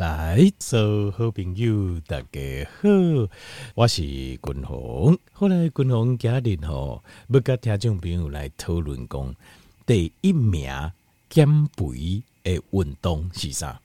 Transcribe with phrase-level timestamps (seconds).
[0.00, 2.88] 来，所有好朋友大家好，
[3.74, 5.18] 我是君鸿。
[5.30, 9.34] 后来君鸿家人吼，要跟听众朋友来讨论讲，
[9.84, 10.70] 第一名
[11.28, 13.78] 减肥的运动是啥？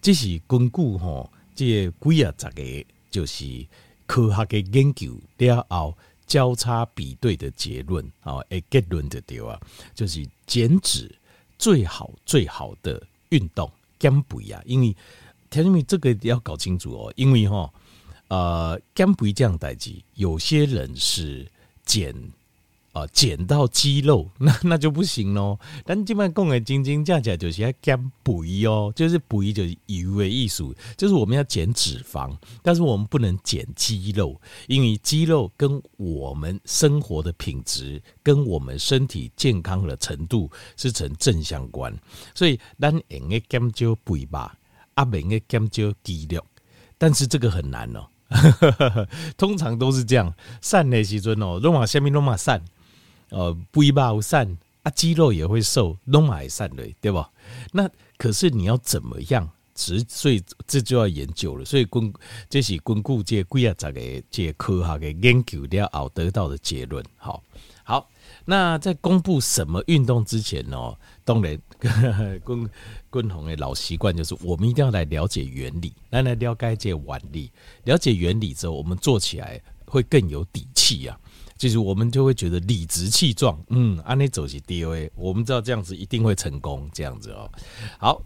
[0.00, 1.66] 这是根据吼，这
[2.00, 3.66] 几啊十个就是
[4.06, 5.94] 科学的研究了后
[6.26, 9.60] 交叉比对的结论啊，诶，结论的对啊，
[9.94, 11.14] 就是减脂
[11.58, 14.96] 最好最好的运动减肥啊，因为。
[15.52, 17.70] 田中这个要搞清楚哦，因为哈，
[18.28, 21.46] 呃，减肥这样代志，有些人是
[21.84, 22.14] 减
[22.92, 25.58] 啊减到肌肉， 那那就不行喽。
[25.84, 41.94] 但基本上讲的斤斤价价就是要减肥哦，就是肥就是油的艺术，就是我们要减脂肪，但是我们不能减肌肉，因为肌肉跟我们生活的品质跟我们身体健康的程度是成正相关，
[42.34, 44.56] 所以咱应该减少肥吧。
[44.94, 46.44] 阿明的减少肌肉，
[46.98, 48.06] 但是这个很难哦。
[49.36, 52.64] 通常都是这样，散的时阵哦，拢嘛下面拢嘛散，
[53.28, 57.30] 呃，肥肉散啊，肌肉也会瘦，拢嘛会散的，对吧？
[57.72, 59.50] 那可是你要怎么样？
[59.74, 61.64] 只所以这就要研究了。
[61.64, 62.12] 所以根
[62.50, 67.02] 这是根据这几啊十个这科学的研究了后得到的结论。
[67.16, 67.42] 好，
[67.82, 68.06] 好，
[68.44, 70.96] 那在公布什么运动之前呢？
[71.24, 71.58] 当然，
[72.44, 72.70] 跟
[73.10, 77.50] 跟同的老习惯就是，我们一定要来了解原理，来来了解这原理。
[77.84, 81.18] 了解原理之后，我们做起来会更有底气啊！
[81.56, 87.48] 就是我们就会觉得理直气壮，嗯，按呢走起 DOA，我们知道这样子一定会成功，这样子哦。
[88.00, 88.20] 好，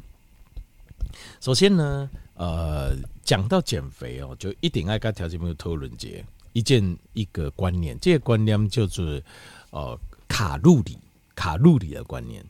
[1.39, 9.22] 首先呢，呃，讲到减肥哦，就一定爱跟条件没有讨论节一件一个观念，这个观念就是
[9.70, 10.98] 呃卡路里，
[11.34, 12.45] 卡路里的观念。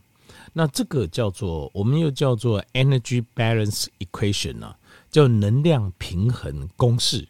[0.53, 4.77] 那这个叫做，我们又叫做 energy balance equation 啊，
[5.11, 7.27] 叫能量平衡公式，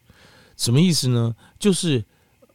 [0.56, 1.36] 什么意思呢？
[1.60, 2.06] 就是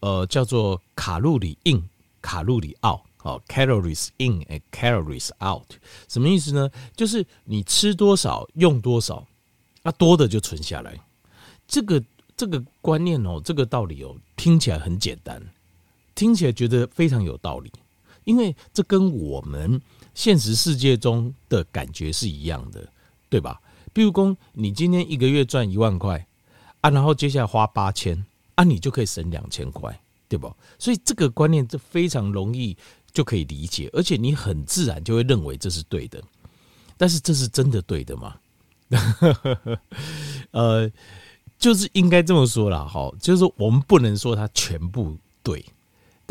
[0.01, 1.89] 呃，叫做卡路里 in，
[2.23, 5.71] 卡路里 out，哦，calories in and calories out，
[6.09, 6.71] 什么意思呢？
[6.97, 9.27] 就是你吃多少用多少，
[9.83, 10.99] 啊，多的就存下来。
[11.69, 12.03] 这个
[12.37, 15.43] 这个观念哦，这个道理哦，听起来很简单，
[16.15, 17.71] 听起来觉得非常有道理，
[18.25, 19.81] 因为这跟我们。
[20.15, 22.87] 现实世界中的感觉是一样的，
[23.31, 23.59] 对吧？
[23.95, 26.27] 比如说，你今天一个月赚一万块
[26.83, 28.23] 啊，然后接下来花八千
[28.55, 30.55] 啊，你就可以省两千块，对吧？
[30.79, 32.77] 所以这个观念就非常容易
[33.11, 36.23] 就可以理解，而且你很自然就会认为这是对的。
[36.99, 38.37] 但是这是真的对的吗？
[40.53, 40.93] 呃，
[41.59, 45.65] 就是应该这么说啦，哈，就是我们不能说它全部对，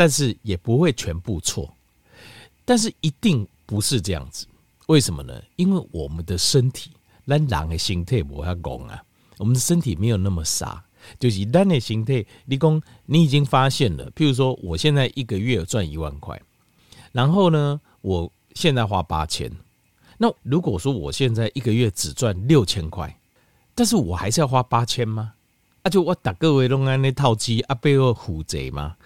[0.02, 1.72] 但是也不会全部错，
[2.66, 3.48] 但是一定。
[3.64, 4.48] 不是这样子，
[4.88, 5.42] 为什么呢？
[5.56, 6.92] 因为我们的身体，
[7.26, 9.02] 咱人的心态不要讲啊，
[9.38, 10.84] 我们的身体没有那么傻，
[11.18, 12.26] 就是咱的心态。
[12.44, 16.42] 你讲，你已经发现了，譬如说，我现在一个月赚一万块，
[17.14, 19.50] 然后呢，我现在花八千，
[20.18, 23.18] 那如果说我现在一个月只赚六千块，
[23.74, 25.34] 但是我还是要花八千吗？
[25.84, 28.98] 啊，就我打各位弄安那套机啊，背后虎贼吗？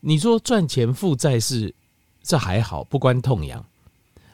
[0.00, 1.74] 你说赚钱负债是
[2.22, 3.64] 这还好，不关痛痒。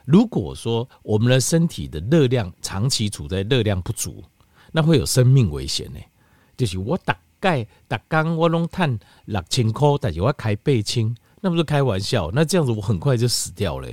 [0.04, 4.22] 如果说我们的身体的热量长期处在热量不足，
[4.72, 5.98] 那会有生命危险呢。
[6.56, 12.30] 就是我大概大刚我拢赚六千块，但是我开八千，那不是开玩笑？
[12.32, 13.88] 那这样子我很快就死掉了。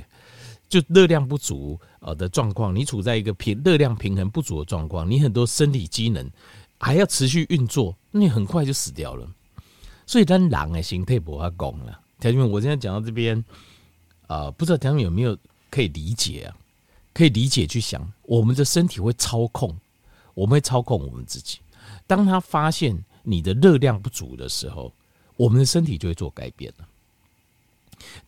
[0.68, 6.30] 就热量不足呃的状况，你处在一个平热量平衡不足的状况，你很多身体机能
[6.78, 9.26] 还要持续运作，那你很快就死掉了。
[10.06, 12.00] 所以，咱狼的心态不要讲了。
[12.20, 13.44] 条件我现在讲到这边，
[14.26, 15.36] 啊，不知道条件有没有？
[15.70, 16.54] 可以理解啊，
[17.14, 19.74] 可以理解去想，我们的身体会操控，
[20.34, 21.60] 我们会操控我们自己。
[22.06, 24.92] 当他发现你的热量不足的时候，
[25.38, 26.86] 我们的身体就会做改变了。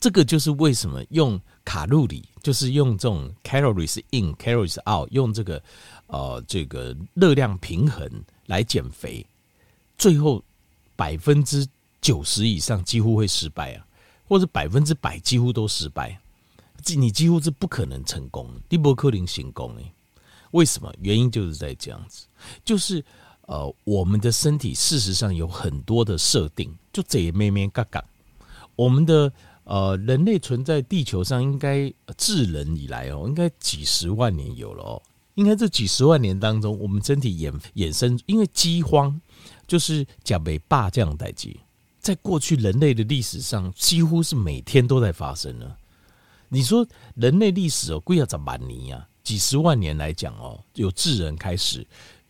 [0.01, 5.63] 这个就是为什么用卡路里，就是用这种 calories in calories out，用这个
[6.07, 8.09] 呃这个热量平衡
[8.47, 9.27] 来减肥，
[9.99, 10.43] 最后
[10.97, 11.67] 百分之
[12.01, 13.87] 九十以上几乎会失败啊，
[14.29, 16.19] 或者百分之百几乎都失败。
[16.97, 18.61] 你几乎是不可能成功，的。
[18.69, 19.93] 蒂伯克林行功诶。
[20.51, 20.93] 为什么？
[21.01, 22.27] 原因就是在这样子，
[22.63, 23.03] 就是
[23.47, 28.05] 呃，我们的身体事实上有很多的设定，就这一咩咩嘎嘎。
[28.77, 29.33] 我们的
[29.65, 35.03] 呃，人类存在地球上应该自人以来哦，应该几十万年有了哦。
[35.37, 39.21] 应该这几十万年当中，我们身体衍衍生，因为饥荒
[39.67, 41.61] 就是甲北霸这样代际，
[42.01, 45.77] 在过去人类的历史上，几乎是每天都在发生呢。
[46.49, 49.09] 你说人类历史哦，贵要怎么年呀？
[49.23, 51.87] 几十万年来讲哦，有智人开始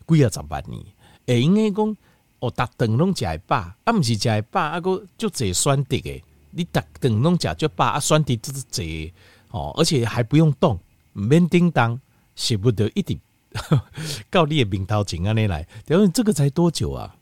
[0.06, 0.80] 几啊十万年，
[1.26, 1.96] 会应该讲
[2.38, 9.12] 哦，逐顿拢食会饱，啊，毋是食会饱，啊，阁足侪选择诶，你逐顿拢食足饱，啊，选择足侪
[9.50, 10.78] 哦，而且还不用动，
[11.14, 12.00] 毋免叮当，
[12.36, 13.20] 舍不得一点，
[14.30, 17.13] 到你的面头前安尼来，请问这个才多久啊？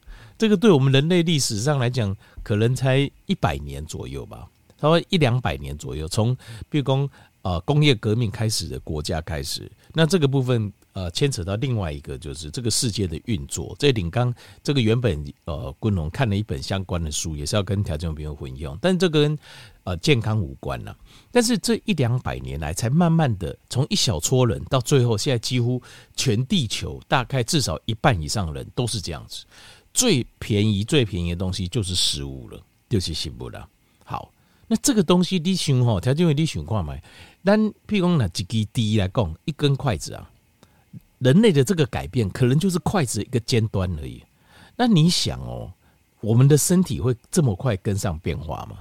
[0.43, 4.39] 这个对我们人类历史上来讲，可能才一百年左右吧，
[4.77, 6.09] 差不多一两百年左右。
[6.09, 6.37] 从
[6.69, 7.09] 比如讲，
[7.43, 13.77] 呃，工业革命开始的国家开始，那这个部分呃，牵扯到另外一个就是这个世界的运作。
[13.79, 14.35] 这领刚
[14.65, 19.39] 这个原本呃，昆龙看了一本相关的书，也是要跟条件朋友混用，但这跟
[19.85, 20.97] 呃健康无关了。
[21.31, 25.81] 但是这一两百年来，才慢慢的从一小撮人到最后，现在几乎
[26.17, 29.44] 全地球大概至少一半以上的人都是这样子。
[29.94, 33.69] 最便宜、最便宜的东西就是食物了，就是食物了。
[34.05, 34.33] 好，
[34.67, 36.97] 那这个东西你想吼，条件为你想看嘛？
[37.44, 40.31] 但譬如讲拿几滴滴来讲，一根筷子啊，
[41.19, 44.23] 人类的这个改变可能就是筷子一个尖端而已。
[44.77, 45.73] 那你想哦，
[46.21, 48.79] 我们的身体会这么快跟上变化吗？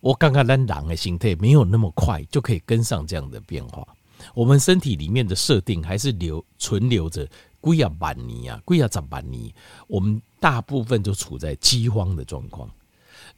[0.00, 3.86] 我刚刚咱狼的形态没有那么快就可以跟上这样的变化。
[4.34, 7.26] 我们身体里面的设定还是留存留着。
[7.64, 9.52] 几啊万年啊，几啊十万年，
[9.86, 12.68] 我们大部分都处在饥荒的状况。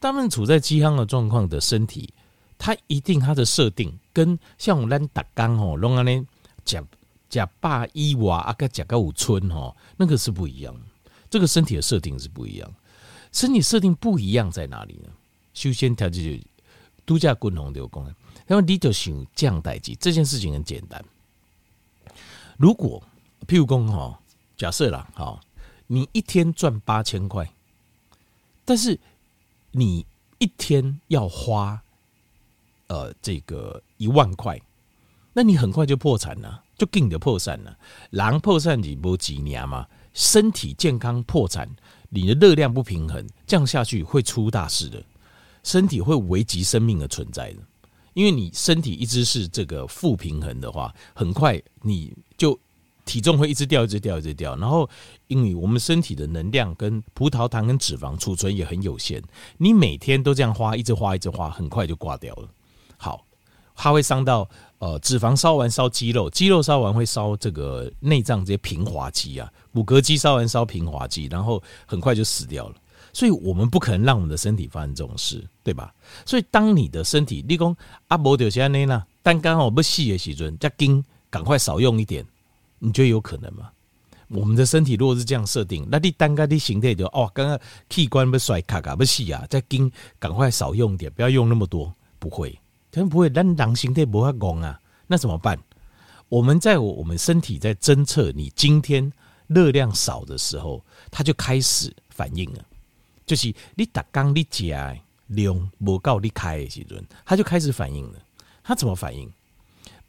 [0.00, 2.12] 他们处在饥荒的状况的身体，
[2.58, 6.26] 它一定它的设定跟像我们打刚吼，拢安尼
[6.64, 6.84] 食
[7.30, 10.74] 食饱以外啊，个食个有春吼，那个是不一样。
[11.30, 12.72] 这个身体的设定是不一样。
[13.32, 15.10] 身体设定不一样在哪里呢？
[15.54, 16.46] 首先，条件就
[17.04, 18.06] 度假滚红流工，
[18.48, 21.04] 因为你就想降代志，这件事情很简单。
[22.56, 23.02] 如果
[23.46, 24.18] 譬如讲哈，
[24.56, 25.40] 假设啦，好，
[25.86, 27.48] 你一天赚八千块，
[28.64, 28.98] 但是
[29.70, 30.04] 你
[30.38, 31.80] 一天要花
[32.88, 34.60] 呃这个一万块，
[35.32, 37.78] 那你很快就破产了，就给你的破产了。
[38.10, 39.86] 狼破产你不几年嘛？
[40.12, 41.68] 身体健康破产，
[42.08, 45.00] 你的热量不平衡，这样下去会出大事的，
[45.62, 47.58] 身体会危及生命的存在的。
[48.14, 52.58] 因为你身体一直是这个负平衡的话，很快你就。
[53.06, 54.54] 体重会一直掉，一直掉，一直掉。
[54.56, 54.86] 然后，
[55.28, 59.22] 因为我们身体的能量跟葡萄糖跟脂肪储存也很有限，
[59.56, 62.48] 你每天都这样花，一直花，一直花，很快就挂掉了。
[62.98, 63.24] 好，
[63.74, 64.46] 它会伤到
[64.78, 72.74] 呃脂肪烧完烧肌肉，肌肉烧完会烧这个内脏这些平滑肌啊，骨骼肌烧完烧平滑肌，然后很快就死掉了。
[73.12, 75.94] 所以我们不可能让我们的身体发生这种事，对吧？
[76.26, 77.74] 所以当你的身体，你讲
[78.08, 82.26] 阿伯丢下那呢，但刚好不细的时阵，加紧赶快少用一点。
[82.78, 83.70] 你觉得有可能吗？
[84.28, 87.58] 我们的身体如果是这样设定，那你单个的形态就哦，刚刚
[87.88, 92.58] 器官不衰卡卡不细啊，再紧赶快少用点，不要用那么多，不会，
[92.90, 93.30] 真不会。
[93.30, 95.56] 但人形态不会讲啊，那怎么办？
[96.28, 99.12] 我们在我们身体在侦测你今天
[99.46, 102.64] 热量少的时候，它就开始反应了，
[103.24, 104.92] 就是你打刚你加
[105.28, 108.18] 量不够你开的时阵，它就开始反应了。
[108.64, 109.30] 它怎么反应？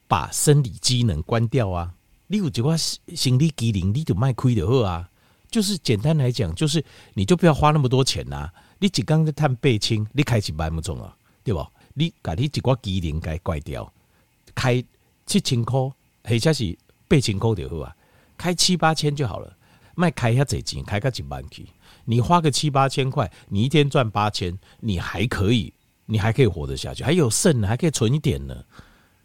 [0.08, 1.94] 把生理机能关掉啊。
[2.28, 2.78] 你有一寡
[3.16, 5.10] 心理机能，你就卖亏的货啊！
[5.50, 6.84] 就是简单来讲，就是
[7.14, 8.54] 你就不要花那么多钱呐、啊。
[8.80, 11.16] 你一刚在探背清，你开几百么钟啊？
[11.44, 11.66] 对不？
[11.94, 13.92] 你把你一寡机能给关掉，
[14.54, 14.84] 开
[15.26, 16.78] 七千块，或者是
[17.08, 17.96] 八千块就好啊。
[18.38, 19.56] 开七八千就好了，
[19.96, 21.66] 卖开一下这钱，开个几万去。
[22.04, 25.74] 你花个七八千块，你一天赚八千，你还可以，
[26.06, 28.54] 你还可以活得下去，还有剩，还可以存一点呢。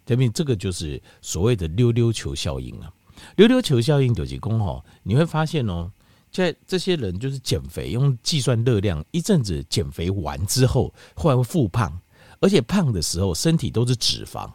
[0.04, 2.92] 这边这个就是所谓的溜溜球效应啊，
[3.36, 5.90] 溜溜球效应就是讲吼，你会发现哦，
[6.30, 11.96] 在这些人就是减肥用计算热量，一阵子减肥完之后，后来会复胖，
[12.40, 14.50] 而且胖的时候身体都是脂肪，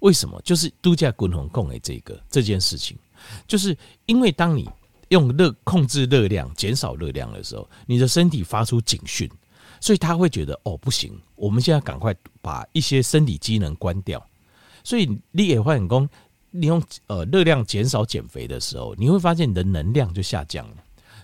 [0.00, 0.40] 为什么？
[0.42, 2.96] 就是度假滚红供给这个这件事情，
[3.46, 3.76] 就是
[4.06, 4.68] 因为当你
[5.08, 9.28] 用热控制热量、减少热量的时候，你的身体发出警讯，
[9.80, 14.24] 所以他会觉得哦不行，我们现在赶快把一些生理机能关掉。
[14.88, 16.08] 所以你也会很功，
[16.50, 20.76] 你用呃热量减少减肥的时候，你会发现你的能量就下降了。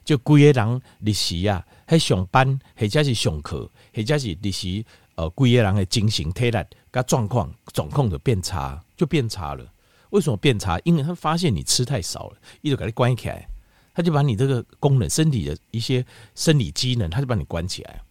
[0.05, 6.59] 就规个人你是啊，还上班，或者是上课，或者是你是呃规个人的精神体力
[6.91, 9.67] 跟状况状况就变差，就变差了。
[10.11, 10.79] 为什么变差？
[10.85, 13.49] 因为他发现你吃太少了，一直给你关起来，
[13.95, 16.05] 他就把你这个功能、身体的一些
[16.35, 18.03] 生理机能，他就把你关起来。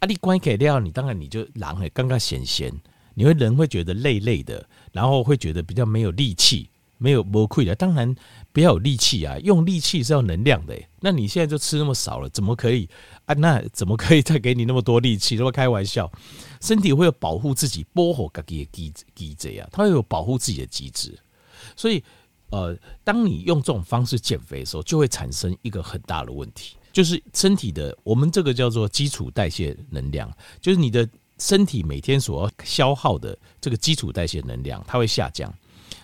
[0.00, 2.70] 啊，你关起来了，你当然你就人会刚刚显现。
[3.18, 7.74] 你会人会觉得累累的，然后会觉得比较没有力气，没有无愧的。
[7.74, 8.14] 当然
[8.52, 10.80] 不要有力气啊，用力气是要能量的。
[11.00, 12.88] 那你现在就吃那么少了，怎么可以
[13.24, 13.34] 啊？
[13.34, 15.34] 那怎么可以再给你那么多力气？
[15.34, 16.08] 那么开玩笑，
[16.60, 21.18] 身体会有保护自己、保护自己的机机制啊，它会有保护自己的机制。
[21.74, 22.00] 所以
[22.50, 31.08] 呃，当你用这种方式减肥的时候，就会产生一个很大的问题，就是身体的我们这个叫做基础代谢能量，就是你的
[31.38, 35.52] 身体每天所消耗的这个基础代谢能量，它会下降。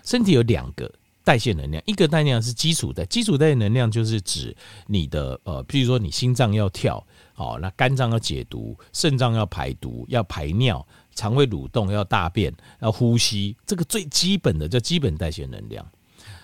[0.05, 0.93] 身体有两个
[1.25, 4.55] 代谢能量，一个代谢能量是基础代，基础代谢能量就是指
[4.87, 15.85] 你的呃，譬如说你心脏要跳，好，那肝脏要解毒，肾脏要排毒，要排尿，肠胃蠕动，要大便，要呼吸，这个最基本的叫基本代谢能量。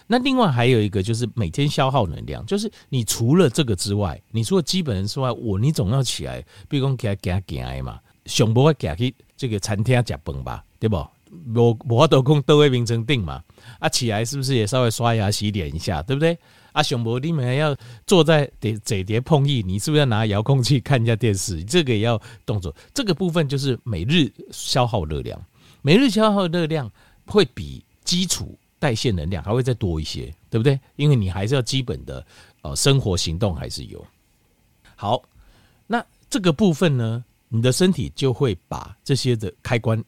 [0.07, 10.97] 那另外还有一个就是每天消耗能量，就是你除了这个之外，你除了基本之外，我你总要起来，比如讲给他给他嘛，上不会给去这个餐厅吃饭吧，对不？
[11.55, 13.43] 我我都讲都会名成定嘛，
[13.79, 16.37] 啊起来是不是也稍微刷牙洗脸一下，对不对？
[16.73, 21.63] 啊上不你们还要坐在这这碟碰椅，你是不是要拿遥控器看一下电视？
[21.65, 25.41] 这个也要动作，这个部分就是每日消耗热量，
[25.83, 26.91] 每日消耗热量
[27.27, 28.57] 会比基础。
[28.81, 30.81] 代谢能量还会再多一些，对不对？
[30.97, 32.25] 因为你还是要基本的
[32.63, 34.03] 呃生活行动还是有。
[34.97, 35.23] 好，
[35.87, 40.03] 那这个部分呢，你的身体就会把这些的开关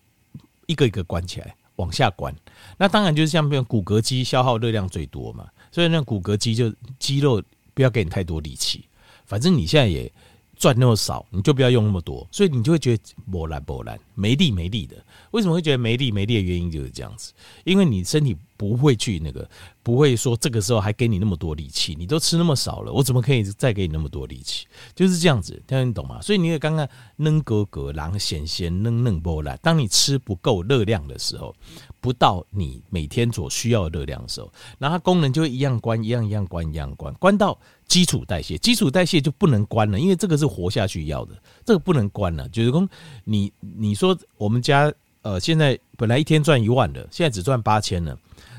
[0.67, 2.35] 一个一个关起来，往下关。
[2.79, 7.43] 那当然就是像比如骨骼肌消耗热量最多嘛，所以那骨骼肌就肌肉
[7.75, 8.87] 不要给你太多力气，
[9.27, 10.11] 反正你现在也
[10.57, 14.97] 赚那么少，你就不要用那么多，所以你就会觉得波澜波澜没力没力的。
[15.33, 17.33] 为什么会觉得没力没力的原因就是这样子，
[17.65, 18.37] 因为你身体。
[18.63, 19.49] 不会去那个，
[19.83, 24.69] 不会说这个时候还给你那么多力气，你都吃那么少了，我怎么可以再给你那么多力气？
[24.95, 26.21] 就是这样子，听得你懂吗？
[26.23, 29.57] 所以你也刚刚扔格格，然后咸咸嫩嫩波来。
[29.57, 31.53] 当你吃不够热量的时候，
[32.01, 42.49] 不到你每天所需要的热量的时候，然后它功能就会一样关，一样一样关，一样关，关到基础代谢，基础代谢就不能关了，因为这个是活下去要的，这个不能关了。
[42.51, 42.89] 就是说，
[43.25, 44.93] 你你说我们家
[45.23, 48.17] 呃现在本来一天赚一万的，现在只赚八千了。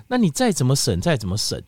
[0.08, 1.62] 那你再怎么省，再怎么省，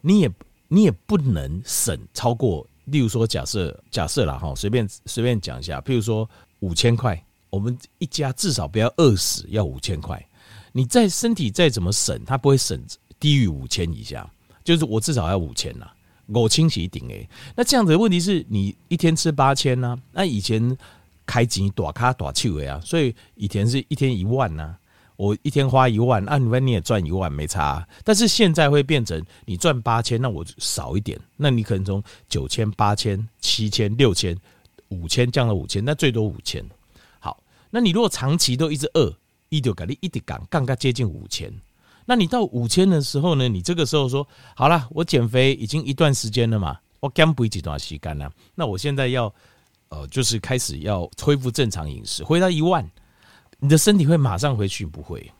[0.00, 0.30] 你也
[0.68, 6.28] 你也不能省超过，例如说假设假设啦哈，随便随便讲一下，譬如说
[6.60, 10.24] 五千块，我们一家至少不要饿死，要五千块。
[10.72, 12.82] 你在身体再怎么省，它不会省
[13.20, 14.28] 低于五千以下，
[14.64, 15.86] 就是我至少要五千呐，
[16.26, 17.28] 我清洗顶诶。
[17.54, 20.76] 那这样子的问题是你一天吃八千呐，那以前
[21.24, 24.76] 开钱大卡大手的啊，所以以前是一天一万呐、
[25.16, 27.86] 我一天花一万，啊，你问你也赚一万，没差。
[28.02, 34.36] 但是现在会变成你赚八千，那我少一点，那你可能从九千、八千、七千、六千、
[34.88, 36.64] 五千降到五千，那最多五千。
[37.20, 37.40] 好，
[37.70, 39.16] 那你如果长期都一直饿，
[39.50, 41.52] 一丢给你一直杠杠杠接近五千，
[42.06, 43.48] 那你到五千的时候呢？
[43.48, 49.32] 你这个时候说好了，我减肥已经一段时间了嘛，我减肥几段时间了，那我现在要
[49.90, 52.84] 呃，就是开始要恢复正常饮食，回到一万。
[53.60, 54.84] 你的身体会马上回去？
[54.84, 55.30] 不会，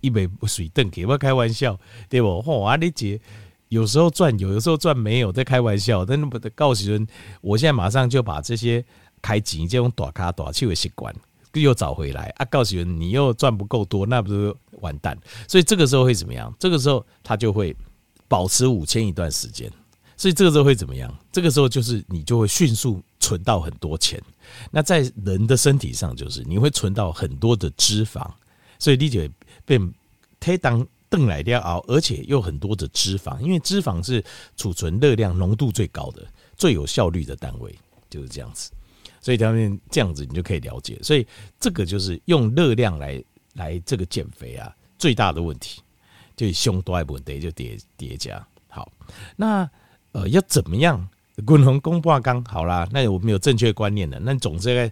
[0.00, 1.78] 一杯水炖给我开玩笑，
[2.08, 2.28] 对不？
[2.42, 3.20] 嚯，阿里姐
[3.68, 6.04] 有时候赚有，有时候赚没有，在开玩笑。
[6.04, 7.06] 但那不得告诉人，
[7.40, 8.84] 我现在马上就把这些
[9.20, 11.14] 开钱这种大卡大气的习惯
[11.54, 12.44] 又找回来啊！
[12.46, 15.16] 告诉人，你又赚不够多，那不是完蛋？
[15.46, 16.52] 所以这个时候会怎么样？
[16.58, 17.74] 这个时候他就会
[18.26, 19.70] 保持五千一段时间。
[20.16, 21.12] 所以这个时候会怎么样？
[21.32, 24.22] 这个时候就是你就会迅速存到很多钱。
[24.70, 28.30] 那在人的身体上，就是你会存到很多的脂肪，
[28.78, 29.26] 所以你就
[29.64, 29.80] 被
[30.38, 34.22] 推当邓来掉熬，而且又很多的脂肪，因为脂肪是
[34.56, 36.22] 储存热量浓度最高的、
[36.56, 37.74] 最有效率的单位，
[38.10, 38.70] 就是这样子。
[39.20, 40.98] 所以他们这样子，你就可以了解。
[41.02, 41.26] 所以
[41.58, 45.80] 这个就是用热量来来这个减肥啊，最大的问题
[46.36, 48.46] 就胸多一部分就叠叠加。
[48.68, 48.92] 好，
[49.34, 49.68] 那
[50.12, 51.08] 呃要怎么样？
[51.44, 54.90] 滚红公挂刚好啦，那我们有正确观念的，那总之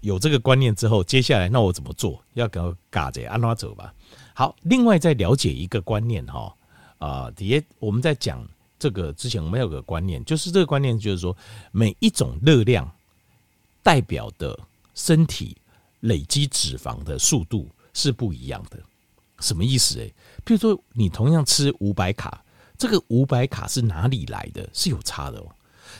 [0.00, 2.22] 有这个观念之后，接下来那我怎么做？
[2.34, 3.92] 要给我嘎着按哪走吧。
[4.34, 6.54] 好，另外再了解一个观念哈，
[6.98, 8.44] 啊，底下我们在讲
[8.78, 11.36] 这个之前，我们有个观念，就是这个观念就是说，
[11.70, 12.90] 每一种热量
[13.82, 14.58] 代表的
[14.94, 15.56] 身体
[16.00, 18.78] 累积脂肪的速度是不一样的。
[19.40, 19.98] 什么意思？
[19.98, 20.12] 诶，
[20.44, 22.42] 譬如说你同样吃五百卡，
[22.78, 24.68] 这个五百卡是哪里来的？
[24.72, 25.46] 是有差的哦。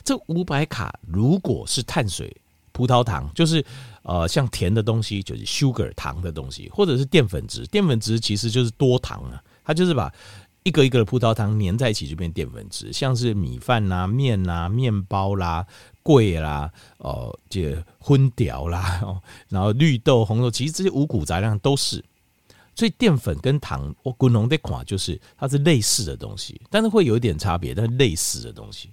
[0.05, 2.35] 这五百卡如果是碳水、
[2.73, 3.65] 葡萄糖，就是
[4.03, 7.67] 呃像甜的东西，就是 sugar 糖的东西，或者是淀粉质。
[7.67, 10.13] 淀粉质其实就是多糖啊，它就是把
[10.63, 15.67] 一个一个的葡萄糖粘在一起就变淀粉质，像是米饭啦、面啦、面包啦、
[16.03, 19.03] 桂啦、哦这荤条啦，
[19.51, 22.05] 然后绿豆、红豆，其实这些五谷杂粮都是。
[22.75, 28.89] 所以淀粉跟糖，我滚龙的款就是它是类似的东西，但是会有一点差别，但是类似的东西。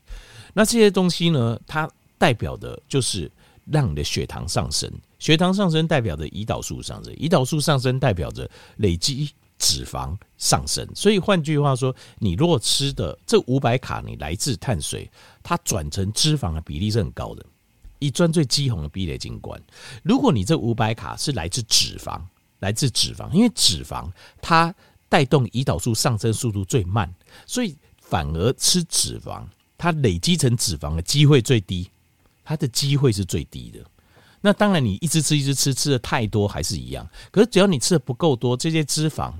[0.53, 1.59] 那这些东西呢？
[1.67, 3.31] 它代表的就是
[3.65, 10.87] 让你的血糖上升，血糖上升代表着胰岛素上升，胰岛素上升代表着累积脂肪上升。
[10.95, 15.09] 所以换句话说，你如果吃的这五百卡，你来自碳水，
[15.43, 17.45] 它转成脂肪的比例是很高的。
[17.99, 19.61] 以专最基红的壁垒景观，
[20.03, 22.21] 如果你这五百卡是来自脂肪，
[22.59, 24.09] 来自脂肪，因为脂肪
[24.41, 24.73] 它
[25.09, 27.13] 带动胰岛素上升速度最慢，
[27.45, 29.43] 所以反而吃脂肪，
[29.79, 31.89] 它累积成脂肪的机会最低，
[32.43, 33.79] 它的机会是最低的。
[34.41, 37.09] 那当然，你一直吃一直吃，吃的太多还是一样。
[37.31, 39.33] 可是只要你吃的不够多，这些脂肪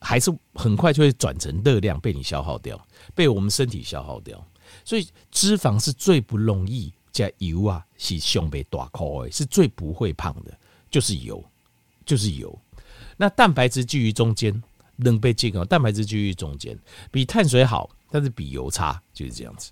[0.00, 2.82] 还是很快就会转成热量被你消耗掉，
[3.14, 4.42] 被我们身体消耗掉。
[4.84, 6.90] 所以脂肪是最不容易。
[7.12, 10.54] 加油啊，是胸背大块，是最不会胖的，
[10.90, 11.42] 就是油，
[12.04, 12.60] 就是油。
[13.16, 14.62] 那蛋白质居于中间，
[14.96, 16.78] 能被健康蛋白质居于中间，
[17.10, 19.70] 比碳水好，但是比油差，就是这样子。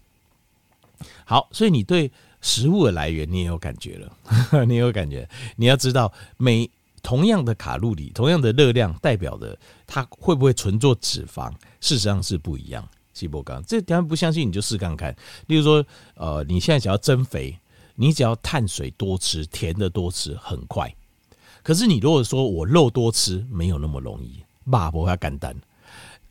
[1.24, 2.10] 好，所以你对
[2.40, 4.16] 食物的来源你也有感觉了，
[4.66, 5.28] 你也有感觉。
[5.56, 6.70] 你要知道，每
[7.02, 11.50] 同样的卡路里，同样的热量，代表的它会不会存做脂肪，
[11.80, 12.86] 事实上是不一样。
[13.12, 15.14] 细胞刚，这当然不相信，你就试看看。
[15.46, 17.56] 例如说，呃，你现在想要增肥，
[17.94, 20.92] 你只要碳水多吃，甜的多吃，很快。
[21.62, 25.54] 可是你如果说我肉多吃，没有那么容易，马不会简单。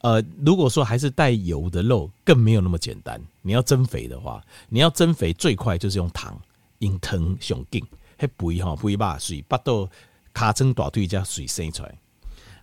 [0.03, 3.22] 呃，如果说还是带油的肉，更没有那么简单。
[3.41, 6.38] 你要增肥的话，你要增肥最快就是用糖，
[6.79, 7.81] 用糖上劲，
[8.17, 9.89] 还肥哈肥把水，把到
[10.33, 11.98] 卡成大腿加水生出来。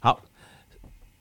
[0.01, 0.21] 好，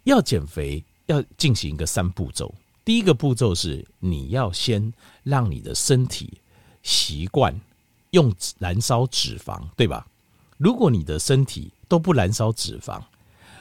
[0.04, 2.54] 要减肥要进行一个三步骤。
[2.84, 6.42] 第一个步骤是，你要先让你的身体
[6.84, 7.58] 习惯
[8.10, 10.06] 用燃烧脂肪，对吧？
[10.58, 13.02] 如果你的身体都不燃烧脂肪，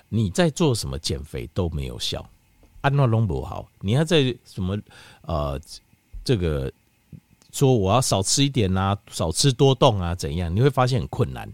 [0.08, 2.28] 你在做什么减肥都没有效。
[2.80, 4.78] 安诺龙不好，你要在什么
[5.22, 5.60] 呃，
[6.24, 6.72] 这个
[7.52, 10.54] 说我要少吃一点啊，少吃多动啊，怎样？
[10.54, 11.50] 你会发现很困难。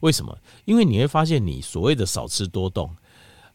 [0.00, 0.36] 为什么？
[0.64, 2.90] 因为你会发现，你所谓的少吃多动，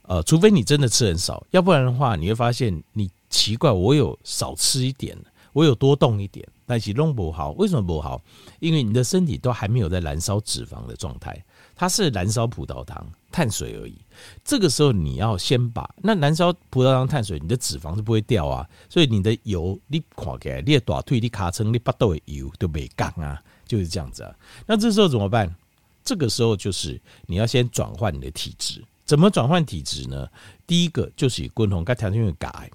[0.04, 3.10] 呃，除非你真的吃很少，要不然的话，你会发现你。
[3.32, 5.18] 奇怪，我有少吃一点，
[5.54, 7.51] 我有多动一点，但是弄不好。
[7.51, 8.22] 为什么不好？
[8.60, 11.41] 因为你的身体都还没有在燃烧脂肪的状态，
[11.82, 13.96] 它是燃烧葡萄糖、碳水而已。
[14.46, 18.70] 这个时候你要先把那燃烧葡萄糖、碳水，你的脂肪是不会掉啊。
[18.88, 24.32] 所以你的油，你看起来，你的大腿、你卡成、你巴肚的油都没降啊，就是这样子啊。
[24.67, 25.52] 那这时候怎么办？
[26.04, 28.84] 这个时候就是你要先转换你的体质。
[29.04, 30.30] 怎么转换体质呢？
[30.67, 32.70] 第一个就是滚红跟条件改。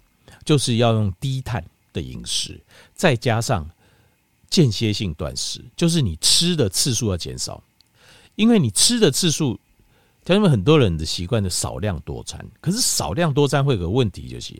[0.44, 2.60] 就是要用低碳的饮食，
[2.92, 3.68] 再加上
[4.50, 7.62] 间歇性断食，就是你吃的次数要减少，
[8.36, 9.58] 因为你吃的次数，
[10.24, 14.54] 他们很多人的习惯是少量多餐，可是少量多餐会有个问题，就是，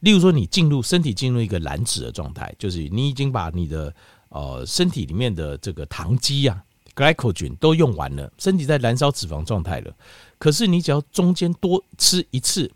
[0.00, 3.94] 例如说你进入身体进入一个燃脂的状态，就是你已经把你的
[4.28, 6.62] 呃身体里面的这个糖基啊
[6.94, 9.96] ，glycogen 都用完了，身体在燃烧脂肪状态了，
[10.38, 12.70] 可是你只要中间多吃一次。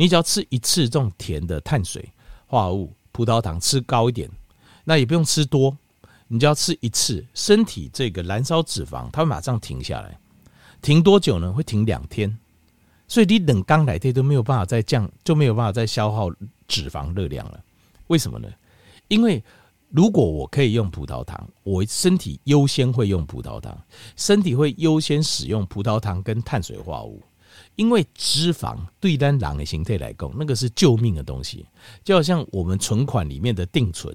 [0.00, 2.08] 你只要吃一次这种甜的碳水
[2.46, 4.30] 化合物，葡萄糖吃高一点，
[4.84, 5.76] 那也不用吃多，
[6.28, 10.18] 你只要吃一次，身体这个燃烧脂肪，它会马上停下来。
[10.80, 11.52] 停多久呢？
[11.52, 12.38] 会停两天。
[13.08, 16.30] 所以你等刚来这都没有办法再降，就没有办法再消耗
[16.66, 17.58] 脂肪热量了。
[18.08, 18.48] 为什么呢？
[19.08, 19.42] 因为
[19.88, 23.82] 如果我可以用葡萄糖，我身体优先会用葡萄糖，
[24.14, 27.22] 身体会优先使用葡萄糖跟碳水化合物。
[27.76, 31.64] 因为脂肪对单狼的形态来讲，那个是救命的东西，
[32.04, 34.14] 就好像我们存款里面的定存，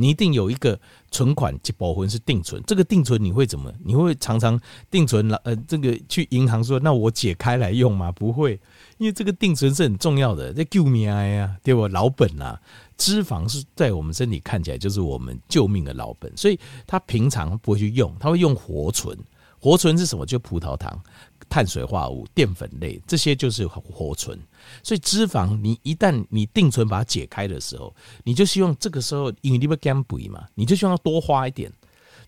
[0.00, 0.78] 你一定有一个
[1.10, 2.62] 存款及保魂是定存。
[2.66, 3.70] 这个定存你会怎么？
[3.84, 4.58] 你会常常
[4.90, 5.36] 定存了？
[5.44, 8.10] 呃，这个去银行说，那我解开来用吗？
[8.10, 8.58] 不会，
[8.96, 11.90] 因为这个定存是很重要的，这救命呀，对我？
[11.90, 12.56] 老本啊，
[12.96, 19.18] 脂肪是在我们身体看起来就是我们救命的老本，所以他平常不会去用，他会用活存。
[19.60, 20.26] 活存是什么？
[20.26, 21.00] 就葡萄糖。
[21.48, 24.38] 碳水化合物、淀粉类，这些就是活存。
[24.84, 27.92] 所以脂肪，你一旦你定存把它解开的时候，
[28.22, 31.68] 你就希望这个时候，因为你不减肥嘛，你就希望多花一点。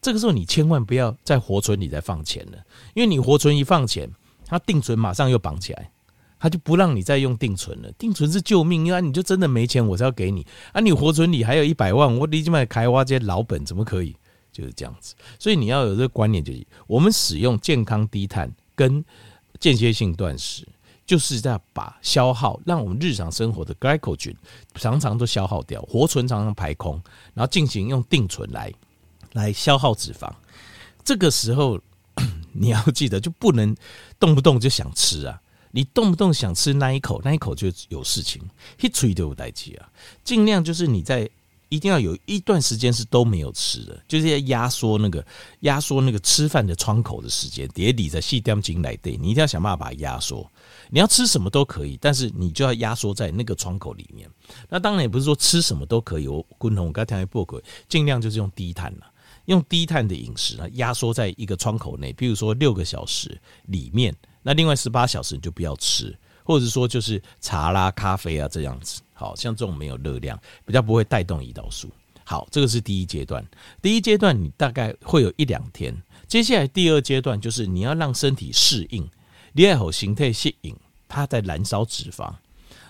[0.01, 2.59] 这个时候，你千万不要在活存里再放钱了，
[2.95, 4.11] 因为你活存一放钱，
[4.45, 5.89] 它定存马上又绑起来，
[6.41, 7.93] 它就不让你再用定存了。
[7.93, 10.81] 定存是救命，因为你就真的没钱，我才要给你啊！
[10.81, 14.17] 你活存里还有一百万，我立即买开挖这些老本，怎么可以？
[14.53, 15.15] 就是这样子。
[15.39, 18.53] 所以你要有这个观念，就是我们使用健康低碳。
[18.75, 19.05] 跟
[19.61, 20.67] 间歇性断食，
[21.05, 24.35] 就是在把消耗，让我们日常生活的 glycogen
[24.77, 27.01] 常常都消耗掉，活存常常排空，
[27.35, 28.73] 然后进行用定存来
[29.35, 30.33] 来消耗脂肪。
[31.05, 31.79] 这个时候
[32.53, 33.77] 你要记得，就不能
[34.19, 35.39] 动不动就想吃啊！
[35.71, 38.43] 你动不动想吃那一口，那一口就有事情，
[38.81, 39.89] 一吹都有代志啊！
[40.25, 41.29] 尽量就是你在
[41.73, 45.25] 一定要有一段时间是都没有吃的，就是要压缩那个
[45.61, 47.67] 压缩那个吃饭的窗口的时间。
[47.69, 50.47] 叠底在细点进来对，你一定要想办法把它压缩。
[50.91, 54.29] 你要吃什么都可以，但是你就要压缩在那个窗口里面。
[54.69, 56.29] 那当然也不是说吃什么都可以。
[56.29, 57.59] 我滚筒，我刚才报过，
[57.89, 59.07] 尽量就是用低碳了，
[59.47, 69.01] 用低碳的饮食呢，压缩在一个窗口内，比如说六个小时里面，那另外十八小时你就不要吃，或者说就是茶啦、咖啡啊这样子。
[69.23, 71.89] 好像这种没有热量，比较不会带动胰岛素。
[72.25, 73.45] 好，这个是第一阶段。
[73.81, 75.95] 第一阶段你大概会有一两天。
[76.29, 79.07] 接下来第二阶段就是你要让身体适应，
[79.53, 80.75] 你要有形态适应，
[81.09, 82.33] 它在燃烧脂肪。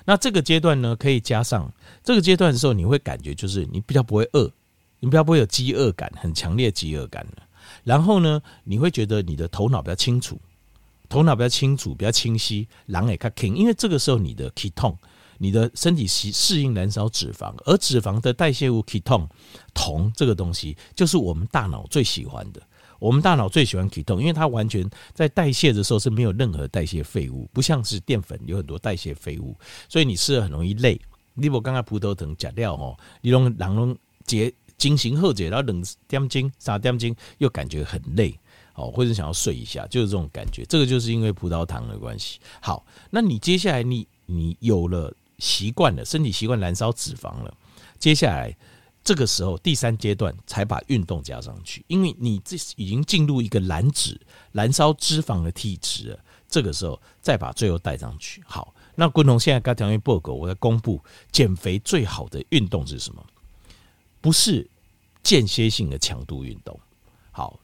[0.05, 1.73] 那这个阶段呢，可以加上
[2.05, 4.51] 这个阶段的时候，你会感觉就是你比较不会饿，
[5.01, 7.27] 你比较不会有饥饿感，很强烈饥饿感。
[7.85, 10.39] 然后呢，你会觉得你的头脑比较清楚，
[11.09, 14.97] 头脑比较清楚，比较清晰，狼也较轻，因为这个时候你的 ketone。
[15.43, 19.27] 你的身体适适应燃烧脂肪，而脂肪的代谢物 ketone
[19.75, 22.63] 酮这个东西，就是我们大脑最喜欢的。
[23.01, 31.01] 我们大脑最喜欢 ketone，因为它完全在代谢的时候是没有任何代谢废物，不像是淀粉有很多代谢废物，所以你吃了很容易累。
[31.35, 38.33] 你我刚刚葡萄糖假料哦，你用两种节进行后解，然后冷点睛、三点睛又感觉很累
[38.77, 40.65] 哦，或者想要睡一下，就是这种感觉。
[40.67, 42.39] 这个就是因为葡萄糖的关系。
[42.61, 45.13] 好，那你接下来你你有了。
[45.43, 47.53] 习惯了，身体习惯燃烧脂肪了。
[47.99, 48.57] 接下来
[49.03, 54.19] 这个时候，第三阶段才把运动加上去，因为你这已经进入一个燃脂、
[54.53, 56.19] 燃烧脂肪的体质了。
[56.49, 58.41] 这个时候再把最后带上去。
[58.47, 61.03] 好，那滚筒现在刚讲完报告，我在公布
[61.33, 63.27] 减肥最好的运动是什么？
[64.21, 64.71] 不是
[65.25, 66.79] 间歇性的强度运动。
[67.33, 67.59] 好，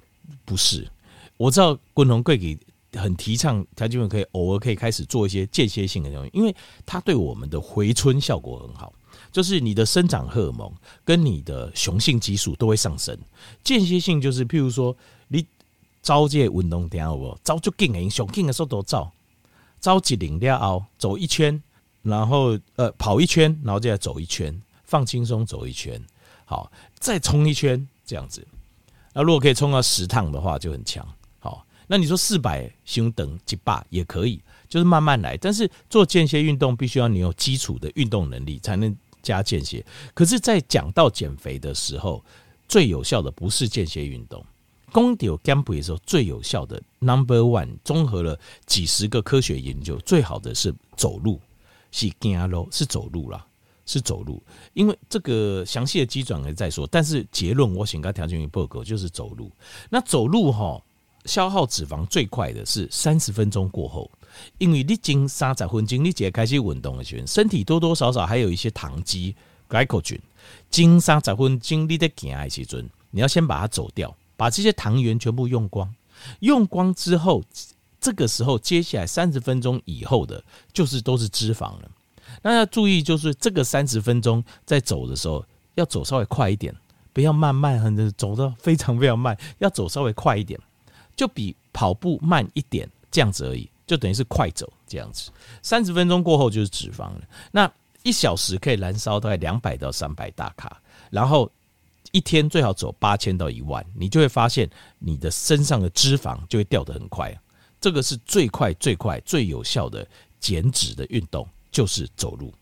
[0.44, 0.90] 不是。
[1.36, 2.58] 我知道滚筒贵给。
[2.98, 8.92] 很提倡他基本可以偶尔可以开始做一些间歇性的东西，因为它对我们的回春效果很好。
[9.30, 10.72] 就是你的生长荷尔蒙
[11.04, 13.16] 跟你的雄性激素都会上升。
[13.62, 14.96] 间歇性就是譬如说
[15.28, 15.46] 你
[16.00, 17.38] 招这运动点好不？
[17.44, 19.10] 招就劲很雄劲的时候都招，
[19.80, 21.62] 招几零两后走一圈，
[22.02, 26.00] 然后呃跑一圈，然后再走一圈，放轻松走一圈，
[26.46, 28.46] 好，再冲一圈这样子。
[29.12, 31.06] 那如果可以冲到十趟的话，就很强。
[31.90, 35.38] 那你说四百胸等几把也可以，就是慢慢来。
[35.38, 39.82] 但是做间歇运动必须要你有基础的运动能力才能加间歇。
[40.12, 42.22] 可是，在讲到减肥的时候，
[42.68, 44.44] 最有效的不是间歇运动。
[44.92, 51.40] 公牛减肥的时候最有效的 Number One，综合了几十个科学研究，最好的是走路，
[51.90, 53.46] 是走路，是走路啦，
[53.86, 54.42] 是走路。
[54.74, 59.50] 因为这个详细的机转可以再说，但是结论我想跟条件与报告就是走路。
[59.88, 60.78] 那走路哈。
[61.28, 64.10] 消耗脂肪最快的是三十分钟过后，
[64.56, 69.36] 因为你经三十分经你解开始运动的时候，身体多多少少还有一些糖基
[69.68, 70.18] glycogen。
[70.70, 75.94] 经三十分钟你在行的时阵，你要先把它走掉，把这些糖原全部用光。
[76.40, 77.44] 用光之后，
[78.00, 81.90] 这个时候接下来三十分钟以后的，就是都是脂肪了。
[82.42, 86.74] 那要注意，就是这个三十分钟在走的时候，要走稍微快一点，
[87.12, 90.58] 不要慢慢很走的非常非常慢，要走稍微快一点。
[91.18, 95.32] 就比跑步慢一点，这样子而已，就等于是快走这样子。
[95.62, 97.20] 三十分钟过后就是脂肪了。
[97.50, 97.70] 那
[98.04, 101.50] 一小时可以燃烧大概两百到三百大卡，然后
[102.12, 107.36] 一天最好走八千到一万，你就会发现你的身上的脂肪就会掉得很快。
[107.80, 110.06] 这个是最快最快最有效的
[110.38, 112.54] 减脂的运动，就是走路。